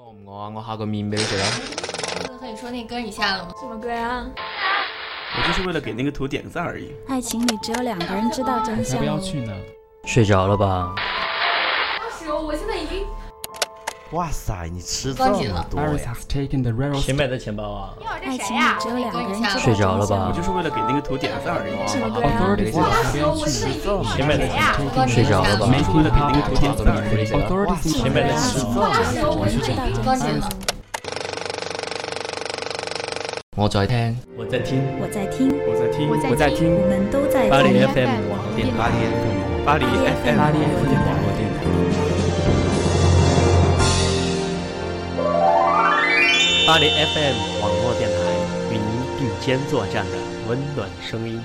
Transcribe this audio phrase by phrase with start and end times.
[0.00, 0.52] 饿唔饿啊？
[0.54, 1.44] 我下个面俾你食啊！
[2.40, 3.50] 和你说那歌你下了吗？
[3.60, 4.26] 什么歌啊？
[5.36, 6.90] 我就是为了给那个图点个赞而已。
[7.06, 8.98] 爱情里只有两个人知道真才相。
[8.98, 9.52] 不要去呢！
[10.06, 10.94] 睡着了吧？
[11.98, 12.99] 当时我现在已经
[14.12, 16.12] 哇塞，你吃这么多呀
[16.96, 17.94] 新买的钱包啊！
[18.24, 21.74] 爱情里只有两个人知道睡着了吧我就是为了给那个图点个赞而已。
[21.86, 24.02] 什么歌啊？Authorities 哇才不要去呢！
[24.16, 25.06] 新买的钱包。
[25.06, 27.30] Taking 睡着了吧 Making the 给那个图点个赞而已。
[27.30, 28.98] Authorities 新买的才钱不要包。
[28.98, 30.50] 只有两个人知道真关紧了相。
[33.54, 37.86] 我在听，我在听，我在听，我在听，我在听我们都在巴黎聽。
[37.94, 39.06] FM 網絡電台，八点
[39.62, 41.09] 巴黎 FM 巴黎 FM
[46.70, 48.16] 巴黎 FM 网络电台
[48.70, 48.84] 与您
[49.18, 50.12] 并肩作战的
[50.48, 51.40] 温暖声音。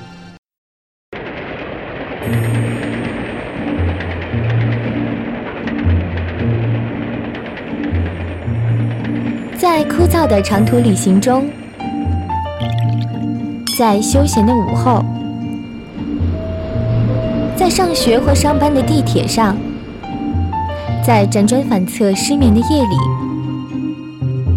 [9.57, 11.49] 在枯燥的长途旅行中，
[13.79, 15.03] 在休闲的午后，
[17.55, 19.57] 在上学或上班的地铁上，
[21.03, 22.95] 在辗转反侧失眠的夜里，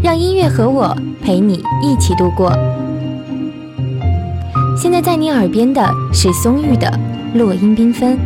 [0.02, 2.52] 让音乐和我陪你一起度过。
[4.76, 6.86] 现在在你耳边的是松玉的
[7.38, 8.16] 《落英缤纷》。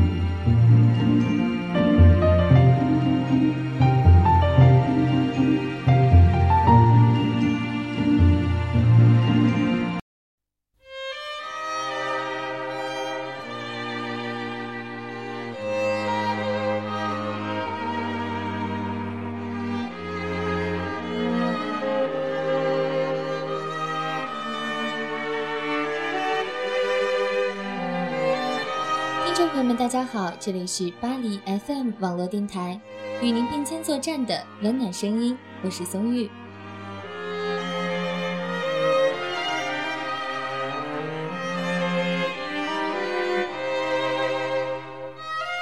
[29.92, 32.80] 大家好，这里是巴黎 FM 网络电台，
[33.20, 36.30] 与您并肩作战的温暖声音，我是松玉。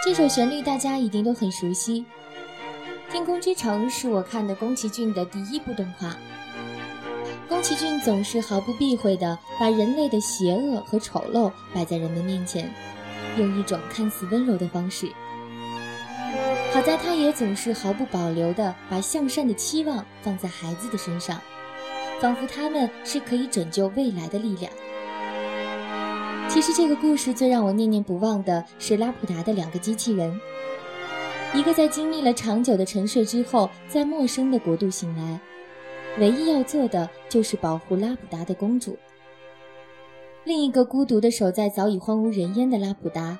[0.04, 2.06] 这首旋律大家一定都很熟悉，
[3.10, 6.14] 《天空之城》是我看的宫崎骏的第一部动画。
[7.48, 12.72] 宫崎骏总是毫不避讳地把人类的邪恶和丑陋摆在人们面前，
[13.40, 15.08] 用一种看似温柔的方式。
[16.72, 21.40] 好在他也总是毫不保留地把向善的期望放在孩子的身上，
[22.20, 24.70] 仿佛他们是可以拯救未来的力量。
[26.48, 30.38] 其实这个故事最让我念念不忘的是拉普达的两个机器人，
[31.54, 35.40] 一个在经历了长久的沉睡之后，在陌生的国度醒来，
[36.18, 38.96] 唯一要做的就是保护拉普达的公主。
[40.50, 43.38] 另一个孤独地守在早已荒无人烟的拉普达，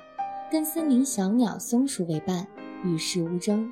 [0.49, 2.47] 跟森林小鸟、松鼠为伴，
[2.85, 3.69] 与世无争。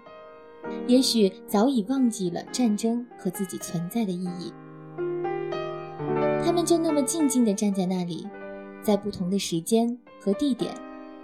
[0.88, 4.52] 也许早已忘记了战争和自己存在的意义。
[6.44, 8.28] 他们就那么静静地站在那里，
[8.82, 10.76] 在不同的时间和地点，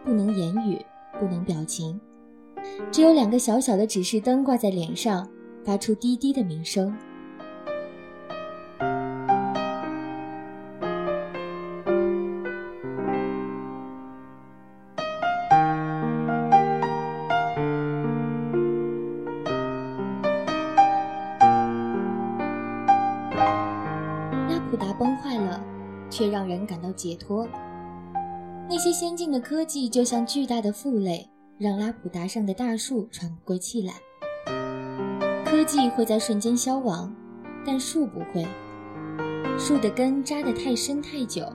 [0.06, 0.80] 不能言语，
[1.20, 2.00] 不能表情，
[2.94, 5.30] 只有两个小小的指示灯挂在脸上，
[5.66, 6.96] 发出滴滴的鸣声。
[27.06, 27.48] 解脱。
[28.68, 31.30] 那些先进的科技就像巨大的负累，
[31.60, 33.94] 让拉普达上的大树喘不过气来。
[35.46, 37.14] 科技会在瞬间消亡，
[37.64, 38.44] 但树不会。
[39.56, 41.46] 树的根扎得太深太久，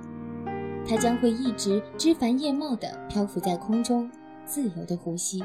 [0.88, 4.08] 它将会一直枝繁叶茂地漂浮在空中，
[4.46, 5.42] 自由地呼吸。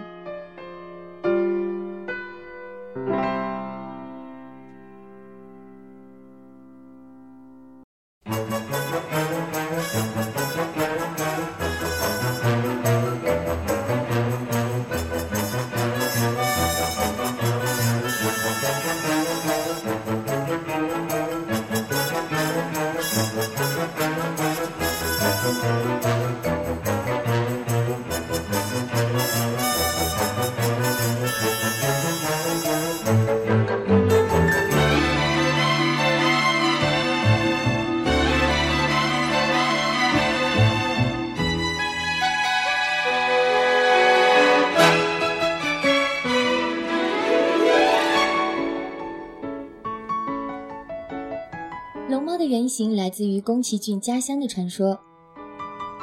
[53.16, 55.00] 自于宫崎骏家乡的传说。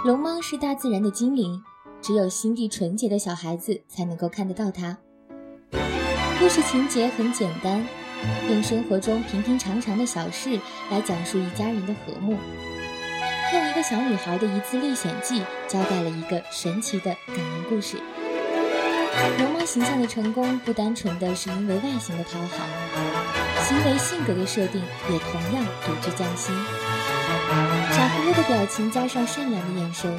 [0.03, 1.63] 龙猫是大自然的精灵，
[2.01, 4.97] 只有心地纯洁的小孩子才能够看得到它。
[6.41, 7.87] 故事情节很简单，
[8.49, 10.59] 用生活中平平常常的小事
[10.91, 12.33] 来讲述一家人的和睦，
[13.53, 17.99] 用一个小女孩的一次历险记交代了一个神奇的感人故事。
[19.39, 22.65] 龙猫形象的成功不单纯的是因为外形的讨好，
[23.63, 26.55] 行为性格的设定也同样独具匠心。
[27.91, 30.17] 傻乎乎的表情加上善良的眼神，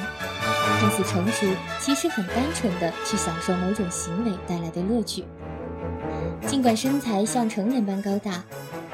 [0.80, 1.46] 看似成熟，
[1.80, 5.24] 其实很单纯的去享受某种行为带来的乐趣。
[6.46, 8.42] 尽管身材像成人般高大，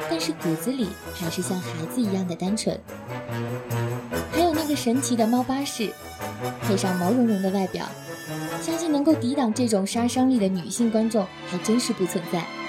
[0.09, 2.79] 但是骨子里还是像孩子一样的单纯。
[4.33, 5.91] 还有那个神奇的猫巴士，
[6.63, 7.85] 配上毛茸茸的外表。
[8.61, 12.60] 相信能够抵挡这种杀伤力的女性观众还真是不存在。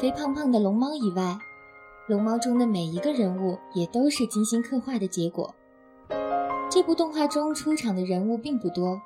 [0.00, 1.38] 肥胖胖的龙猫以外，
[2.06, 5.54] 龙猫中的每一个人物也都是精心刻画的结果。
[6.70, 8.98] 这部动画中出场的人物并不多，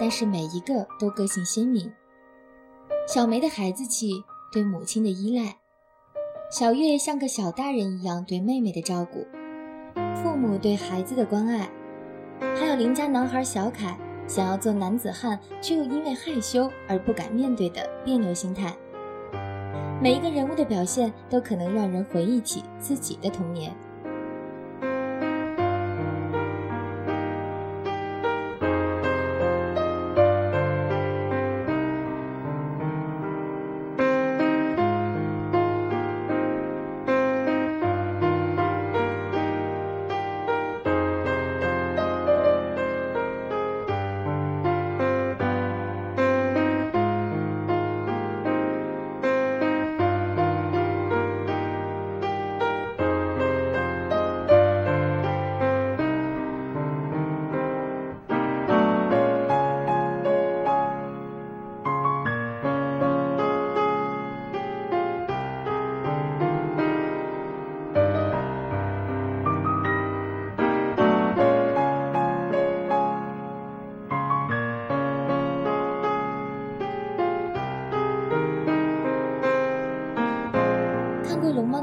[0.00, 1.92] 但是每一个都个性鲜明。
[3.06, 5.52] 小梅的孩子气，对母亲的依赖；
[6.50, 9.20] 小月像个小大人一样对妹妹的照顾；
[10.16, 11.68] 父母对孩子的关爱；
[12.56, 13.96] 还有邻家男孩小凯
[14.26, 18.76] 想要做男子汉，却又因为害羞而不敢面对的别扭心态。
[20.00, 23.72] 每一个人物的表现都可能让人回忆起自己的童年。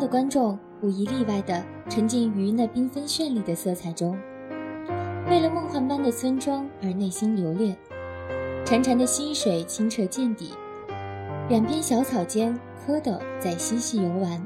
[0.10, 4.18] 观众无一例外地沉浸于那缤纷绚丽的色彩中，
[5.30, 7.78] 为了梦幻般的村庄而内心留恋。
[8.66, 10.52] 潺潺的溪水清澈见底，
[11.48, 14.42] 两边小草间蝌蚪在嬉戏游玩。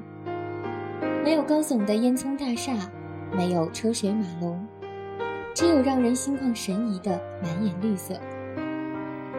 [1.23, 2.73] 没有高耸的烟囱大厦，
[3.31, 4.67] 没有车水马龙，
[5.53, 8.15] 只有让人心旷神怡的满眼绿色。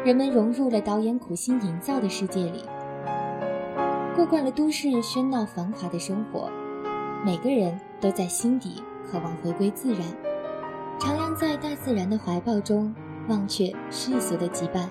[0.06, 2.64] 人们融入了导演苦心营造的世界里。
[4.14, 6.48] 过惯了都市喧闹繁华的生活，
[7.24, 8.80] 每个人都在心底
[9.10, 10.02] 渴望回归自然，
[11.00, 12.94] 徜徉在大自然的怀抱中，
[13.28, 14.88] 忘却世俗的羁绊。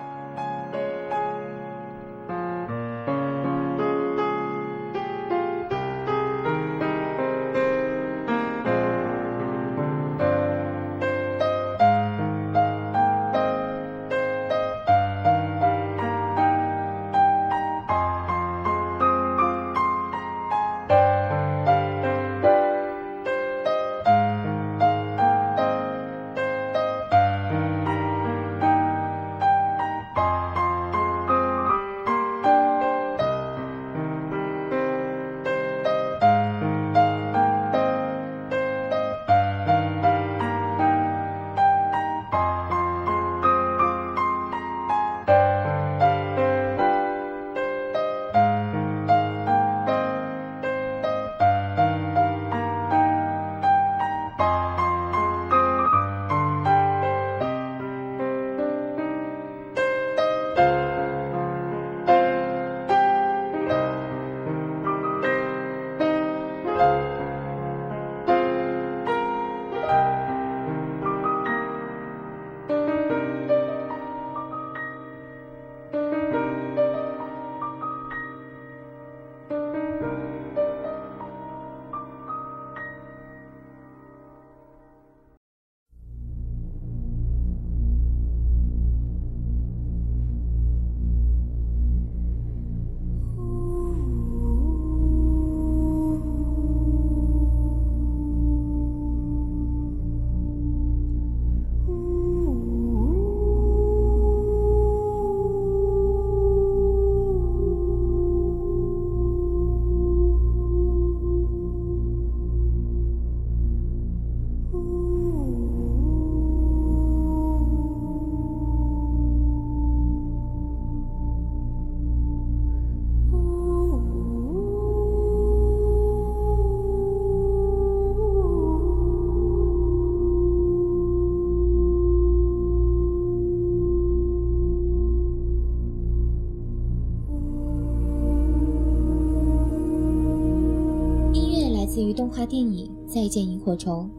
[142.34, 144.10] 画电影《再见萤火虫》。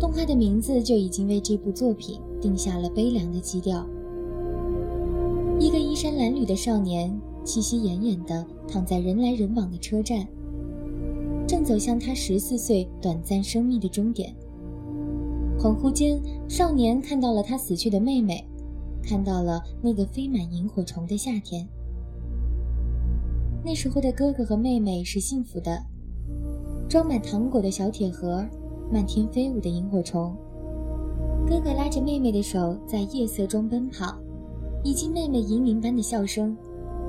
[0.00, 3.86] 动画的名字就已经为这部作品定下了悲凉的基调。
[5.60, 10.26] 一个衣衫褴褛的少年，气息奄奄地躺在人来人往的车站，
[11.46, 14.34] 正走向他十四岁短暂生命的终点。
[15.58, 16.18] 恍惚间，
[16.48, 18.48] 少年看到了他死去的妹妹，
[19.02, 21.68] 看到了那个飞满萤火虫的夏天。
[23.62, 25.84] 那时候的哥哥和妹妹是幸福的，
[26.94, 28.46] 装满糖果的小铁盒，
[28.88, 30.32] 漫天飞舞的萤火虫。
[31.44, 34.16] 哥哥拉着妹妹的手在夜色中奔跑，
[34.84, 36.56] 以及妹妹银铃般的笑声，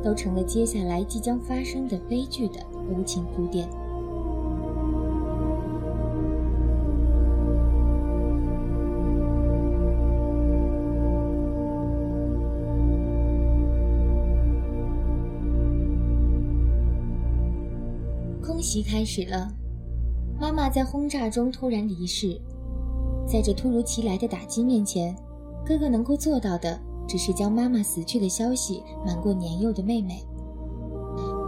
[0.03, 2.55] 都成了接下来即将发生的悲剧的
[2.89, 3.69] 无情铺垫。
[18.41, 19.47] 空袭开始了，
[20.39, 22.39] 妈妈在轰炸中突然离世。
[23.27, 25.15] 在这突如其来的打击面前，
[25.65, 30.23] 哥哥能够做到的，只是将妈妈死去的消息瞒过年幼的妹妹。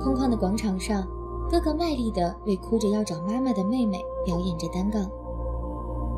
[0.01, 1.05] 空旷的广场上，
[1.51, 5.09] 哥哥卖力地为哭着要找妈妈的妹妹表演着单杠。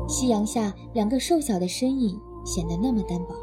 [0.08, 3.34] 夕阳下，两个瘦小的身影显得那么单薄。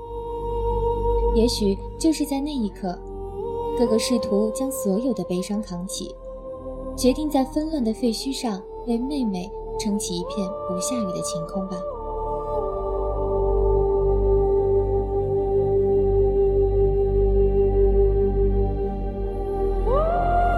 [1.35, 2.97] 也许就是在那一刻，
[3.77, 6.15] 哥哥试图将所有的悲伤扛起。
[6.95, 11.75] 决定在纷乱的废墟上为妹妹撑起一片不下雨的晴空吧。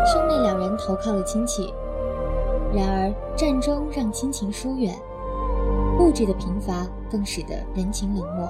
[0.06, 1.74] 兄妹两人投靠了亲戚，
[2.72, 4.96] 然而战争让亲情疏远，
[6.00, 8.48] 物质的贫乏更使得人情冷漠。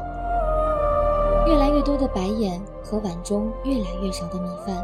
[1.48, 4.84] 越来越多的白眼和碗中越来越少的米饭。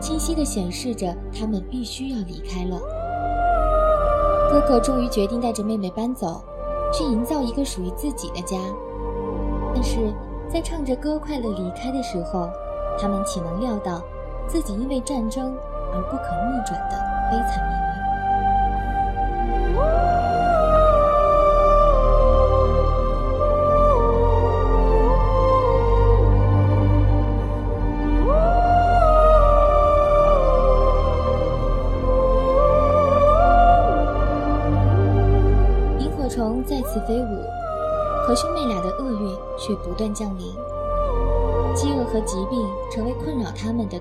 [0.00, 2.80] 清晰地显示着他们必须要离开了。
[4.52, 6.44] 哥哥终于决定带着妹妹搬走，
[6.92, 8.58] 去营造一个属于自己的家。
[9.74, 10.12] 但是
[10.46, 12.50] 在唱着歌快乐离开的时候，
[13.00, 14.02] 他们岂能料到
[14.46, 15.56] 自己因为战争
[15.94, 16.96] 而不可逆转的
[17.30, 17.91] 悲惨命运？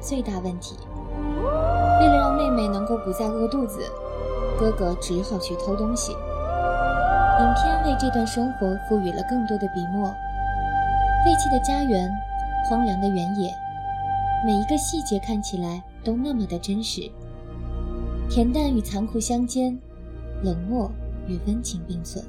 [0.02, 0.76] 最大问题。
[2.00, 3.80] 为了让妹妹能够不再饿肚子，
[4.60, 6.12] 哥哥只好去偷东西。
[6.12, 10.10] 影片为这段生活赋予了更多的笔墨。
[11.24, 12.10] 废弃的家园，
[12.68, 13.54] 荒凉的原野，
[14.44, 17.02] 每一个细节看起来都那么的真实。
[18.30, 19.78] 恬淡与残酷相间，
[20.42, 20.90] 冷漠
[21.28, 22.24] 与温情并存。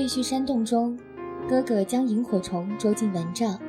[0.00, 0.98] 废墟山洞中，
[1.46, 3.60] 哥哥将萤火虫捉进蚊帐。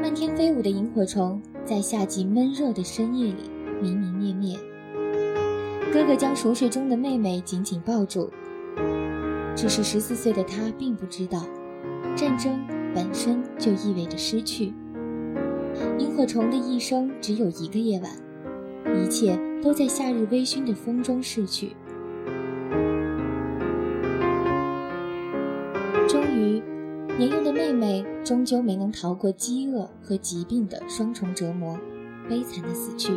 [0.00, 3.50] 漫天飞舞的萤火虫在夏季闷热的深夜里
[3.82, 4.56] 明明灭灭。
[5.92, 8.30] 哥哥将熟睡中的妹妹紧紧抱住。
[9.56, 11.44] 只是十四岁的他并不知道，
[12.14, 12.64] 战争
[12.94, 14.72] 本身就意味着失去。
[15.98, 18.08] 萤火虫的一生只有一个夜晚，
[19.02, 21.74] 一切都在夏日微醺的风中逝去。
[27.64, 31.78] 妹妹终究没能逃过饥饿和疾病的双重折磨，
[32.28, 33.12] 悲惨的死去。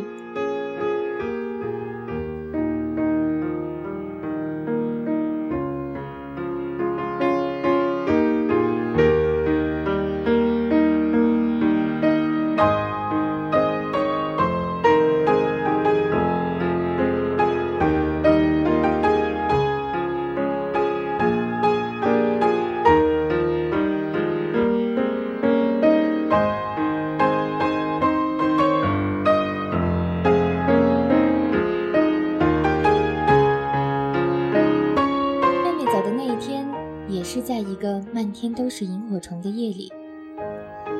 [38.68, 39.90] 都是萤火虫的夜里，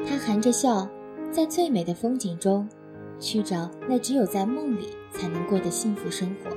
[0.07, 0.89] 他含着笑，
[1.31, 2.67] 在最美的风景中，
[3.21, 6.49] 去找那只有在梦里才能过的幸福生活。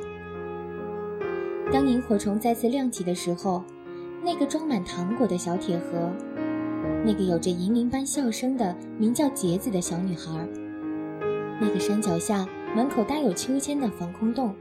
[1.69, 3.61] 当萤火虫再次亮起的时候，
[4.23, 6.09] 那个装满糖果的小铁盒，
[7.03, 10.47] 那个有着银铃般笑声的名叫杰子的小女孩，
[11.59, 14.55] 那个山脚下门口搭有秋千的防空洞，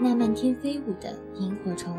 [0.00, 1.98] 那漫天飞舞的萤火虫。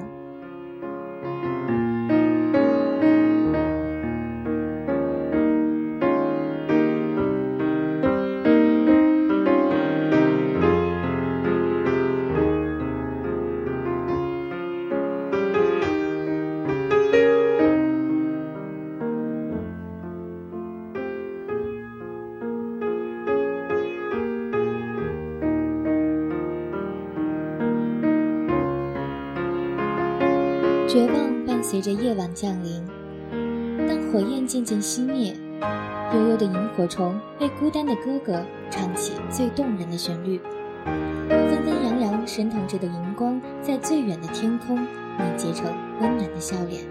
[31.85, 32.83] 着夜晚降临，
[33.87, 35.35] 当火焰渐渐熄灭，
[36.15, 40.41] 悠悠的萤火虫为孤单的哥哥唱起最动人的旋律。
[41.29, 45.71] 纷纷扬扬升腾着的荧光，在最远的天空凝结成
[46.01, 46.83] 温暖的笑脸。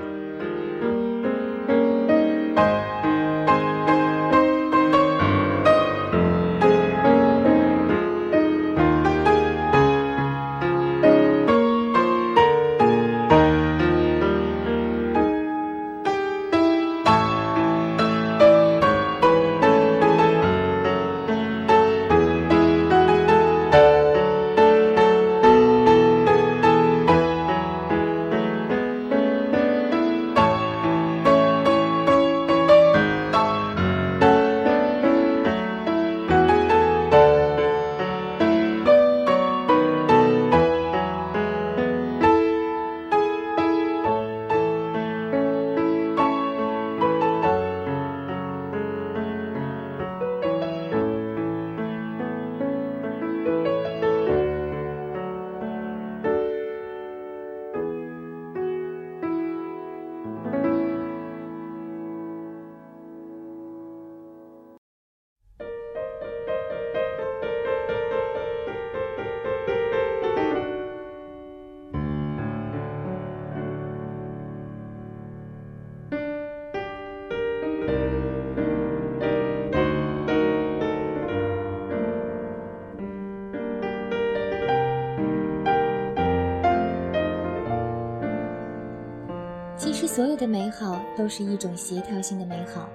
[90.24, 92.88] 所有的美好都是一种协调性的美好。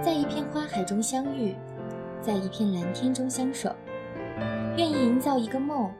[0.00, 1.56] 在一片花海中相遇，
[2.22, 3.74] 在一片蓝天中相守，
[4.76, 5.92] 愿意营造一个梦，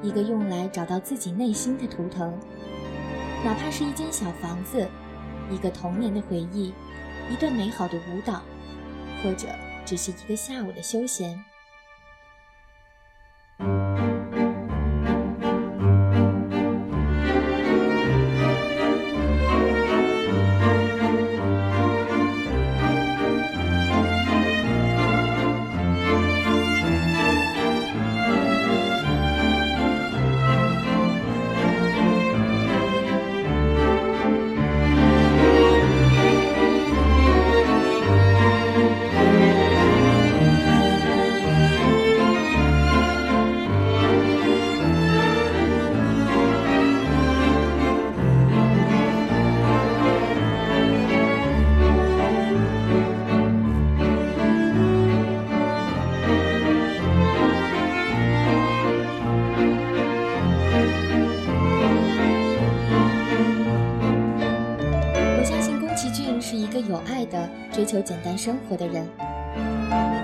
[0.00, 2.32] 一个用来找到自己内心的图腾。
[3.44, 4.86] 哪怕是一间小房子，
[5.50, 6.72] 一个童年的回忆，
[7.28, 8.42] 一段美好的舞蹈，
[9.24, 9.48] 或者
[9.84, 11.36] 只是一个下午的休闲。
[67.92, 69.06] 求简单生活的人，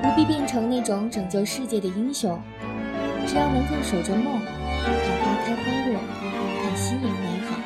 [0.02, 2.40] 不必变成那种拯救世界的英雄，
[3.26, 4.40] 只要能够守着梦，
[4.82, 6.00] 看花开花落，
[6.62, 7.60] 看夕阳美好，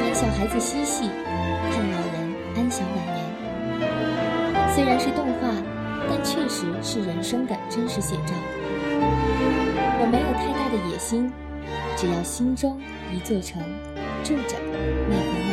[0.00, 1.10] 看小孩子嬉戏，
[1.72, 4.72] 看老人安享晚年。
[4.72, 5.48] 虽然是动画，
[6.08, 8.32] 但确实是人生的真实写照。
[9.98, 11.32] 我没有太大的野心，
[11.96, 12.80] 只要心中
[13.12, 13.60] 一座城，
[14.22, 14.54] 住着
[15.10, 15.43] 那个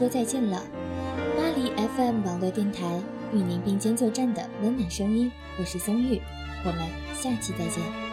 [0.00, 0.62] 说再见了。
[1.36, 2.98] 巴黎 FM 网络电台
[3.34, 6.18] 与您并肩作战的温暖声音，我是松玉，
[6.64, 8.09] 我们下期再见。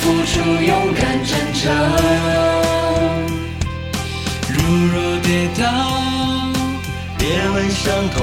[0.00, 1.62] 付出勇敢真诚。
[4.48, 4.56] 如
[4.92, 5.64] 若跌倒，
[7.18, 8.16] 别问伤痛，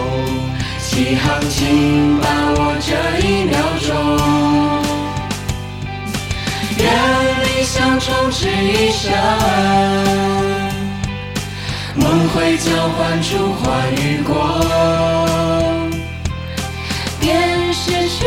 [0.79, 2.25] 起航请把
[2.57, 2.91] 握这
[3.25, 3.88] 一秒钟。
[6.77, 6.83] 愿
[7.43, 9.11] 理想充斥一生，
[11.95, 14.33] 梦会交换出花与果。
[17.19, 18.25] 便失去，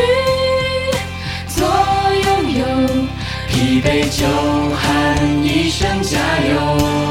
[1.47, 1.67] 做
[2.23, 2.27] 拥
[2.59, 2.98] 有。
[3.79, 4.27] 一杯酒
[4.75, 7.08] 喊一声加油。